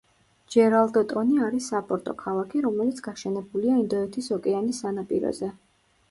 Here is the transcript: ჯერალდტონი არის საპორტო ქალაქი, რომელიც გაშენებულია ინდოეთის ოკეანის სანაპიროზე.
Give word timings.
ჯერალდტონი 0.53 1.35
არის 1.47 1.65
საპორტო 1.73 2.15
ქალაქი, 2.21 2.61
რომელიც 2.67 3.01
გაშენებულია 3.07 3.75
ინდოეთის 3.81 4.31
ოკეანის 4.39 4.81
სანაპიროზე. 4.85 5.51